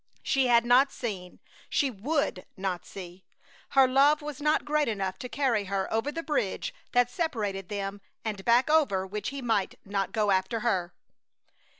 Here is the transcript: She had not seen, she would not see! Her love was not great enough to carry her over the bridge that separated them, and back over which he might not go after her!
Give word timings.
She 0.23 0.47
had 0.47 0.65
not 0.65 0.91
seen, 0.91 1.39
she 1.69 1.91
would 1.91 2.47
not 2.57 2.87
see! 2.87 3.23
Her 3.77 3.87
love 3.87 4.23
was 4.23 4.41
not 4.41 4.65
great 4.65 4.87
enough 4.87 5.19
to 5.19 5.29
carry 5.29 5.65
her 5.65 5.93
over 5.93 6.11
the 6.11 6.23
bridge 6.23 6.73
that 6.93 7.11
separated 7.11 7.69
them, 7.69 8.01
and 8.25 8.43
back 8.43 8.67
over 8.67 9.05
which 9.05 9.29
he 9.29 9.43
might 9.43 9.75
not 9.85 10.11
go 10.11 10.31
after 10.31 10.61
her! 10.61 10.95